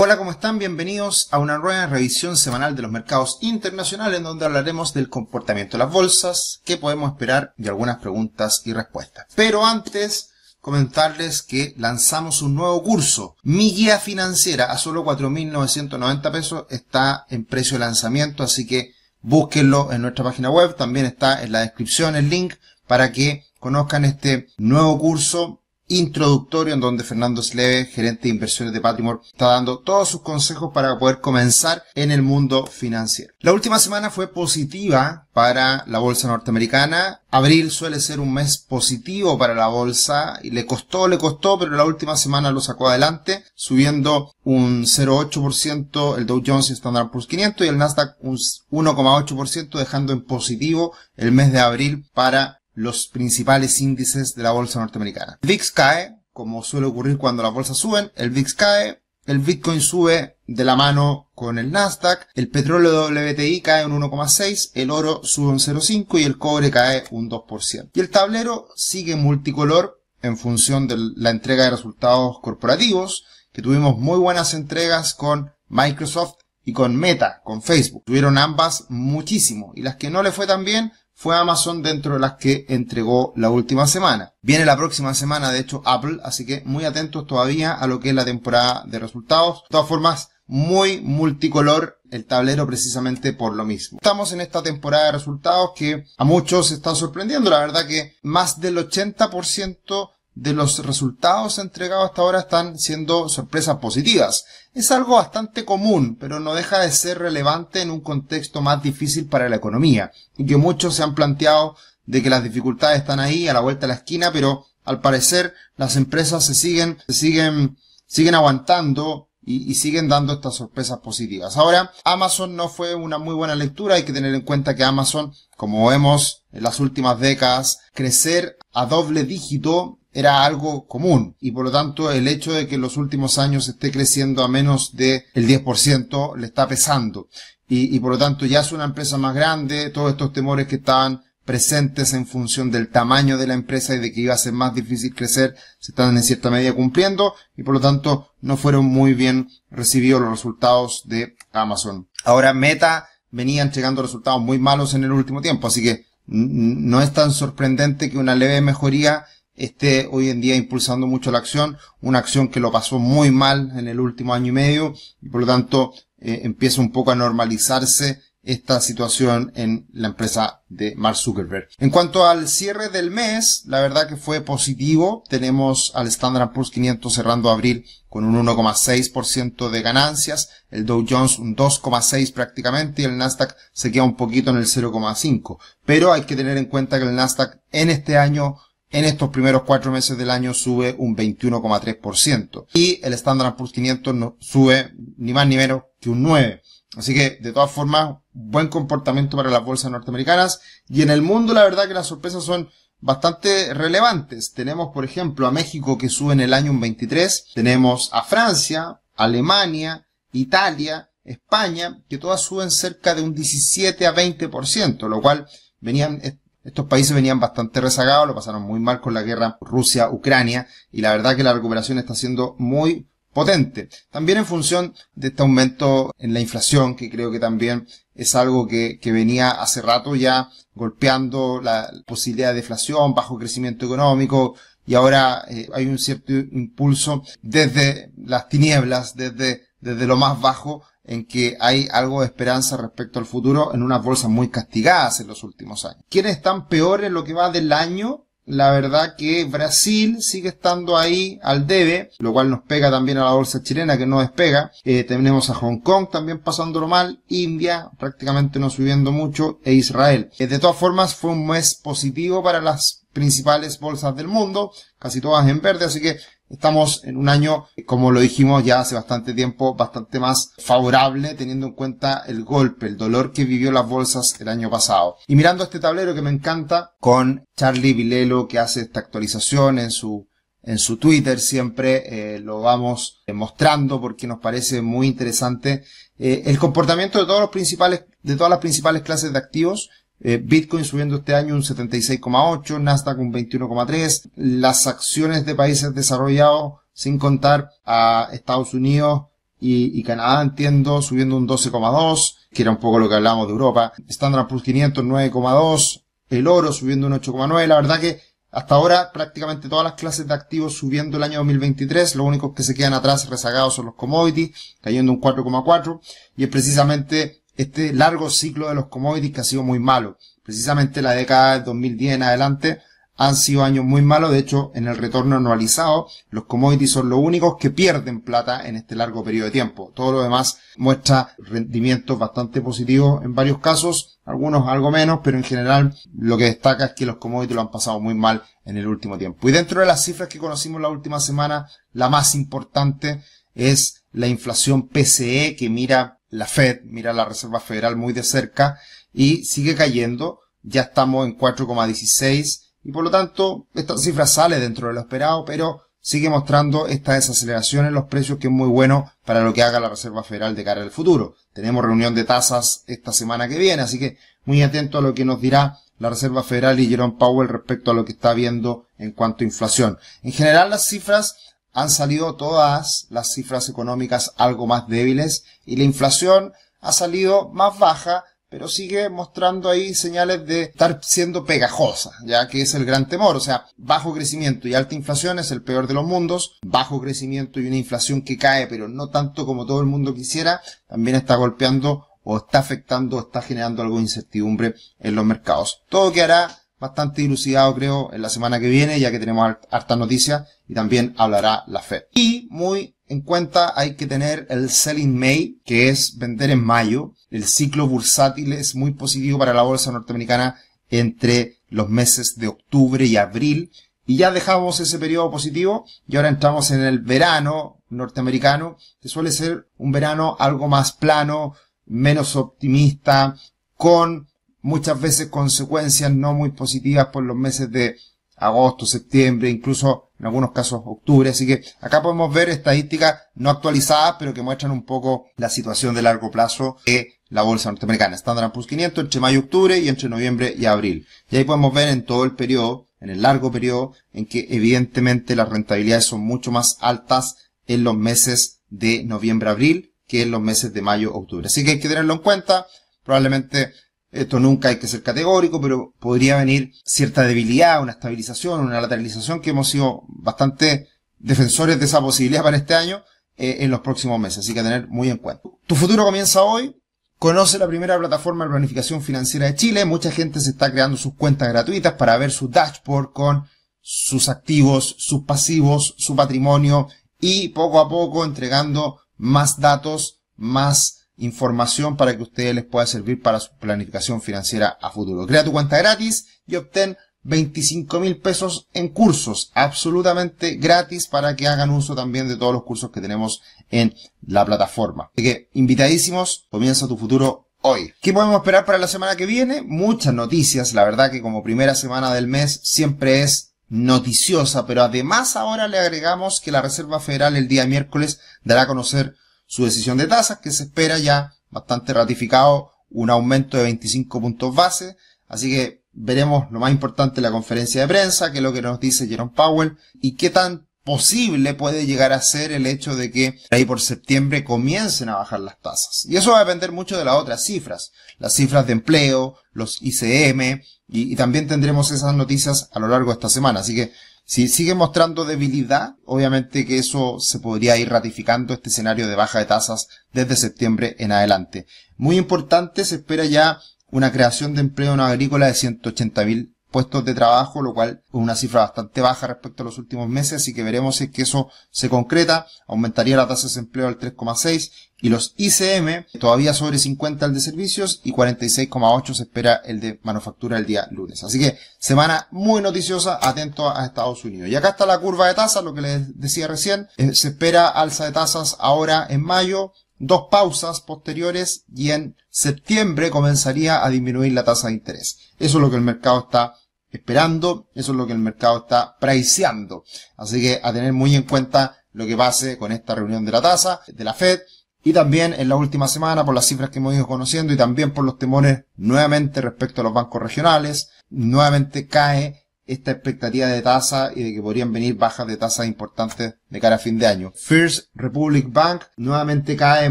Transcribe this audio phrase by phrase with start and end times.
[0.00, 0.60] Hola, ¿cómo están?
[0.60, 5.72] Bienvenidos a una nueva revisión semanal de los mercados internacionales en donde hablaremos del comportamiento
[5.72, 9.26] de las bolsas, qué podemos esperar y algunas preguntas y respuestas.
[9.34, 10.30] Pero antes,
[10.60, 13.34] comentarles que lanzamos un nuevo curso.
[13.42, 19.92] Mi guía financiera a solo 4.990 pesos está en precio de lanzamiento, así que búsquenlo
[19.92, 20.76] en nuestra página web.
[20.76, 22.54] También está en la descripción el link
[22.86, 28.80] para que conozcan este nuevo curso introductorio en donde Fernando Sleve, gerente de inversiones de
[28.80, 33.32] Patrimor, está dando todos sus consejos para poder comenzar en el mundo financiero.
[33.40, 37.22] La última semana fue positiva para la bolsa norteamericana.
[37.30, 41.72] Abril suele ser un mes positivo para la bolsa y le costó, le costó, pero
[41.72, 47.26] la última semana lo sacó adelante, subiendo un 0,8% el Dow Jones y Standard Poor's
[47.26, 53.08] 500 y el Nasdaq un 1,8% dejando en positivo el mes de abril para los
[53.08, 55.38] principales índices de la bolsa norteamericana.
[55.42, 59.80] El VIX cae, como suele ocurrir cuando las bolsas suben, el VIX cae, el Bitcoin
[59.80, 65.20] sube de la mano con el Nasdaq, el petróleo WTI cae un 1,6, el oro
[65.24, 67.90] sube un 0,5 y el cobre cae un 2%.
[67.92, 73.98] Y el tablero sigue multicolor en función de la entrega de resultados corporativos, que tuvimos
[73.98, 78.04] muy buenas entregas con Microsoft y con Meta, con Facebook.
[78.06, 82.20] Tuvieron ambas muchísimo y las que no le fue tan bien fue Amazon dentro de
[82.20, 84.34] las que entregó la última semana.
[84.40, 88.10] Viene la próxima semana, de hecho, Apple, así que muy atentos todavía a lo que
[88.10, 89.62] es la temporada de resultados.
[89.64, 93.98] De todas formas, muy multicolor el tablero precisamente por lo mismo.
[94.00, 97.50] Estamos en esta temporada de resultados que a muchos está sorprendiendo.
[97.50, 100.10] La verdad que más del 80%
[100.40, 104.44] de los resultados entregados hasta ahora están siendo sorpresas positivas.
[104.72, 109.26] Es algo bastante común, pero no deja de ser relevante en un contexto más difícil
[109.26, 113.48] para la economía, y que muchos se han planteado de que las dificultades están ahí
[113.48, 117.76] a la vuelta de la esquina, pero al parecer las empresas se siguen, se siguen,
[118.06, 121.56] siguen aguantando y, siguen dando estas sorpresas positivas.
[121.56, 125.32] Ahora, Amazon no fue una muy buena lectura, hay que tener en cuenta que Amazon,
[125.56, 131.64] como vemos en las últimas décadas, crecer a doble dígito era algo común y por
[131.64, 135.24] lo tanto el hecho de que en los últimos años esté creciendo a menos del
[135.34, 137.28] 10% le está pesando
[137.68, 140.76] y, y por lo tanto ya es una empresa más grande, todos estos temores que
[140.76, 144.52] estaban presentes en función del tamaño de la empresa y de que iba a ser
[144.52, 148.84] más difícil crecer, se están en cierta medida cumpliendo y por lo tanto no fueron
[148.84, 152.06] muy bien recibidos los resultados de Amazon.
[152.22, 157.14] Ahora Meta venía entregando resultados muy malos en el último tiempo, así que no es
[157.14, 159.24] tan sorprendente que una leve mejoría
[159.58, 163.72] esté hoy en día impulsando mucho la acción, una acción que lo pasó muy mal
[163.76, 167.16] en el último año y medio y por lo tanto eh, empieza un poco a
[167.16, 171.68] normalizarse esta situación en la empresa de Mark Zuckerberg.
[171.78, 175.22] En cuanto al cierre del mes, la verdad que fue positivo.
[175.28, 181.38] Tenemos al Standard Poor's 500 cerrando abril con un 1,6% de ganancias, el Dow Jones
[181.38, 185.58] un 2,6 prácticamente y el Nasdaq se queda un poquito en el 0,5.
[185.84, 188.56] Pero hay que tener en cuenta que el Nasdaq en este año
[188.90, 192.66] en estos primeros cuatro meses del año sube un 21,3%.
[192.74, 196.60] Y el Standard Poor's 500 no, sube ni más ni menos que un 9%.
[196.96, 200.60] Así que, de todas formas, buen comportamiento para las bolsas norteamericanas.
[200.88, 204.52] Y en el mundo, la verdad que las sorpresas son bastante relevantes.
[204.52, 207.52] Tenemos, por ejemplo, a México que sube en el año un 23.
[207.54, 215.08] Tenemos a Francia, Alemania, Italia, España, que todas suben cerca de un 17 a 20%,
[215.08, 215.46] lo cual
[215.80, 216.20] venían,
[216.68, 221.12] estos países venían bastante rezagados, lo pasaron muy mal con la guerra Rusia-Ucrania, y la
[221.12, 223.88] verdad que la recuperación está siendo muy potente.
[224.10, 228.66] También en función de este aumento en la inflación, que creo que también es algo
[228.68, 234.54] que, venía hace rato ya golpeando la posibilidad de deflación, bajo crecimiento económico,
[234.86, 240.82] y ahora eh, hay un cierto impulso desde las tinieblas, desde, desde lo más bajo,
[241.08, 245.26] en que hay algo de esperanza respecto al futuro en unas bolsas muy castigadas en
[245.26, 246.04] los últimos años.
[246.08, 248.28] ¿Quiénes están peor en lo que va del año?
[248.48, 253.24] la verdad que Brasil sigue estando ahí al debe, lo cual nos pega también a
[253.24, 254.72] la bolsa chilena que no despega.
[254.84, 260.30] Eh, tenemos a Hong Kong también pasándolo mal, India prácticamente no subiendo mucho e Israel.
[260.38, 265.20] Eh, de todas formas fue un mes positivo para las principales bolsas del mundo, casi
[265.20, 266.18] todas en verde, así que
[266.50, 271.66] Estamos en un año, como lo dijimos ya hace bastante tiempo, bastante más favorable teniendo
[271.66, 275.16] en cuenta el golpe, el dolor que vivió las bolsas el año pasado.
[275.26, 279.90] Y mirando este tablero que me encanta, con Charlie Vilelo que hace esta actualización en
[279.90, 280.26] su
[280.60, 285.84] en su Twitter siempre eh, lo vamos eh, mostrando porque nos parece muy interesante
[286.18, 289.88] eh, el comportamiento de todos los principales de todas las principales clases de activos
[290.20, 296.74] eh, Bitcoin subiendo este año un 76,8, Nasdaq un 21,3, las acciones de países desarrollados,
[296.92, 299.22] sin contar a Estados Unidos,
[299.60, 303.92] y, Canadá, entiendo, subiendo un 12,2, que era un poco lo que hablábamos de Europa.
[304.06, 307.66] Standard Poor's 500 9,2, el oro subiendo un 8,9.
[307.66, 312.14] La verdad que hasta ahora prácticamente todas las clases de activos subiendo el año 2023.
[312.14, 316.00] Los únicos que se quedan atrás rezagados son los commodities, cayendo un 4,4.
[316.36, 320.16] Y es precisamente este largo ciclo de los commodities que ha sido muy malo.
[320.44, 322.78] Precisamente la década de 2010 en adelante
[323.16, 324.30] han sido años muy malos.
[324.30, 328.76] De hecho, en el retorno anualizado, los commodities son los únicos que pierden plata en
[328.76, 329.92] este largo periodo de tiempo.
[329.92, 335.42] Todo lo demás muestra rendimientos bastante positivos en varios casos, algunos algo menos, pero en
[335.42, 338.86] general lo que destaca es que los commodities lo han pasado muy mal en el
[338.86, 339.48] último tiempo.
[339.48, 343.20] Y dentro de las cifras que conocimos la última semana, la más importante
[343.56, 348.78] es la inflación PCE que mira la Fed, mira la Reserva Federal muy de cerca
[349.12, 350.40] y sigue cayendo.
[350.62, 355.44] Ya estamos en 4,16 y por lo tanto esta cifra sale dentro de lo esperado,
[355.44, 359.62] pero sigue mostrando esta desaceleración en los precios que es muy bueno para lo que
[359.62, 361.34] haga la Reserva Federal de cara al futuro.
[361.52, 365.24] Tenemos reunión de tasas esta semana que viene, así que muy atento a lo que
[365.24, 369.12] nos dirá la Reserva Federal y Jerome Powell respecto a lo que está viendo en
[369.12, 369.98] cuanto a inflación.
[370.22, 371.36] En general las cifras
[371.72, 377.78] han salido todas las cifras económicas algo más débiles y la inflación ha salido más
[377.78, 383.06] baja pero sigue mostrando ahí señales de estar siendo pegajosa, ya que es el gran
[383.06, 383.36] temor.
[383.36, 386.58] O sea, bajo crecimiento y alta inflación es el peor de los mundos.
[386.62, 390.62] Bajo crecimiento y una inflación que cae, pero no tanto como todo el mundo quisiera,
[390.88, 395.82] también está golpeando o está afectando o está generando algo de incertidumbre en los mercados.
[395.90, 400.48] Todo quedará bastante dilucidado, creo, en la semana que viene, ya que tenemos harta noticias
[400.68, 402.04] y también hablará la Fed.
[402.14, 407.14] Y muy en cuenta hay que tener el selling May, que es vender en mayo.
[407.30, 410.56] El ciclo bursátil es muy positivo para la bolsa norteamericana
[410.90, 413.70] entre los meses de octubre y abril.
[414.06, 419.32] Y ya dejamos ese periodo positivo y ahora entramos en el verano norteamericano, que suele
[419.32, 421.54] ser un verano algo más plano,
[421.86, 423.36] menos optimista,
[423.74, 424.27] con
[424.60, 427.96] muchas veces consecuencias no muy positivas por los meses de
[428.36, 431.30] agosto, septiembre, incluso en algunos casos octubre.
[431.30, 435.94] Así que acá podemos ver estadísticas no actualizadas, pero que muestran un poco la situación
[435.94, 438.16] de largo plazo de la bolsa norteamericana.
[438.16, 441.06] Standard Poor's 500 entre mayo y octubre y entre noviembre y abril.
[441.30, 445.36] Y ahí podemos ver en todo el periodo, en el largo periodo, en que evidentemente
[445.36, 450.72] las rentabilidades son mucho más altas en los meses de noviembre-abril que en los meses
[450.72, 451.46] de mayo-octubre.
[451.46, 452.66] Así que hay que tenerlo en cuenta.
[453.04, 453.72] Probablemente
[454.10, 459.40] esto nunca hay que ser categórico, pero podría venir cierta debilidad, una estabilización, una lateralización
[459.40, 460.88] que hemos sido bastante
[461.18, 463.02] defensores de esa posibilidad para este año
[463.36, 464.38] eh, en los próximos meses.
[464.38, 465.42] Así que tener muy en cuenta.
[465.66, 466.74] Tu futuro comienza hoy.
[467.18, 469.84] Conoce la primera plataforma de planificación financiera de Chile.
[469.84, 473.44] Mucha gente se está creando sus cuentas gratuitas para ver su dashboard con
[473.80, 476.88] sus activos, sus pasivos, su patrimonio
[477.20, 483.22] y poco a poco entregando más datos, más información para que ustedes les pueda servir
[483.22, 485.26] para su planificación financiera a futuro.
[485.26, 491.46] Crea tu cuenta gratis y obtén 25 mil pesos en cursos absolutamente gratis para que
[491.46, 493.94] hagan uso también de todos los cursos que tenemos en
[494.26, 495.10] la plataforma.
[495.12, 497.92] Así que invitadísimos, comienza tu futuro hoy.
[498.00, 499.62] ¿Qué podemos esperar para la semana que viene?
[499.62, 505.36] Muchas noticias, la verdad que como primera semana del mes siempre es noticiosa, pero además
[505.36, 509.14] ahora le agregamos que la Reserva Federal el día miércoles dará a conocer
[509.48, 514.54] su decisión de tasas, que se espera ya bastante ratificado un aumento de 25 puntos
[514.54, 514.96] base.
[515.26, 518.78] Así que veremos lo más importante la conferencia de prensa, que es lo que nos
[518.78, 523.38] dice Jerome Powell, y qué tan posible puede llegar a ser el hecho de que
[523.50, 526.06] ahí por septiembre comiencen a bajar las tasas.
[526.08, 529.78] Y eso va a depender mucho de las otras cifras, las cifras de empleo, los
[529.82, 533.60] ICM, y, también tendremos esas noticias a lo largo de esta semana.
[533.60, 533.92] Así que
[534.24, 539.38] si sigue mostrando debilidad, obviamente que eso se podría ir ratificando este escenario de baja
[539.38, 541.66] de tasas desde septiembre en adelante.
[541.96, 547.12] Muy importante, se espera ya una creación de empleo no agrícola de 180.000 puestos de
[547.12, 550.62] trabajo, lo cual es una cifra bastante baja respecto a los últimos meses, así que
[550.62, 554.70] veremos si es que eso se concreta, aumentaría la tasa de desempleo al 3,6
[555.00, 559.98] y los ICM todavía sobre 50 el de servicios y 46,8 se espera el de
[560.04, 561.24] manufactura el día lunes.
[561.24, 564.48] Así que semana muy noticiosa, atento a Estados Unidos.
[564.48, 567.66] Y acá está la curva de tasas, lo que les decía recién, eh, se espera
[567.66, 574.32] alza de tasas ahora en mayo, dos pausas posteriores y en septiembre comenzaría a disminuir
[574.32, 575.18] la tasa de interés.
[575.40, 576.54] Eso es lo que el mercado está
[576.90, 579.84] esperando, eso es lo que el mercado está priceando.
[580.16, 583.42] Así que a tener muy en cuenta lo que pase con esta reunión de la
[583.42, 584.40] tasa, de la Fed,
[584.84, 587.92] y también en la última semana por las cifras que hemos ido conociendo y también
[587.92, 594.10] por los temores nuevamente respecto a los bancos regionales, nuevamente cae esta expectativa de tasa
[594.14, 597.32] y de que podrían venir bajas de tasas importantes de cara a fin de año.
[597.34, 599.90] First Republic Bank nuevamente cae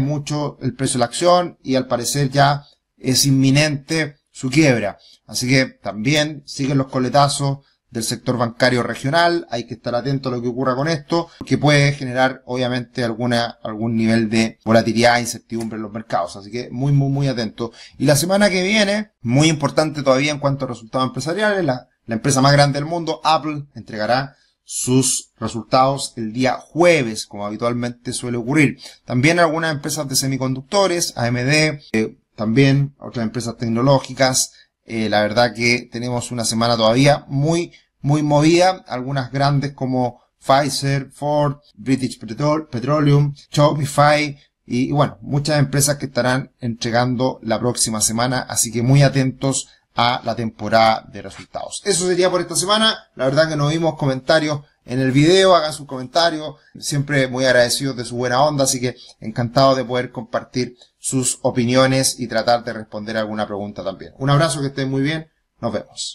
[0.00, 2.64] mucho el precio de la acción y al parecer ya
[2.96, 4.98] es inminente su quiebra.
[5.26, 7.58] Así que también siguen los coletazos
[7.90, 11.58] del sector bancario regional, hay que estar atento a lo que ocurra con esto, que
[11.58, 16.92] puede generar obviamente alguna, algún nivel de volatilidad incertidumbre en los mercados, así que muy,
[16.92, 17.72] muy, muy atento.
[17.98, 22.14] Y la semana que viene, muy importante todavía en cuanto a resultados empresariales, la, la
[22.14, 28.36] empresa más grande del mundo, Apple, entregará sus resultados el día jueves, como habitualmente suele
[28.36, 28.78] ocurrir.
[29.04, 34.52] También algunas empresas de semiconductores, AMD, eh, también otras empresas tecnológicas,
[34.84, 38.84] eh, la verdad que tenemos una semana todavía muy, muy movida.
[38.86, 47.40] Algunas grandes como Pfizer, Ford, British Petroleum, Shopify y, bueno, muchas empresas que estarán entregando
[47.42, 48.46] la próxima semana.
[48.48, 51.82] Así que muy atentos a la temporada de resultados.
[51.84, 52.96] Eso sería por esta semana.
[53.16, 56.54] La verdad que nos vimos comentarios en el video, hagan sus comentarios.
[56.78, 60.76] Siempre muy agradecidos de su buena onda, así que encantado de poder compartir
[61.08, 64.12] sus opiniones y tratar de responder alguna pregunta también.
[64.18, 65.30] Un abrazo, que estén muy bien.
[65.60, 66.06] Nos vemos.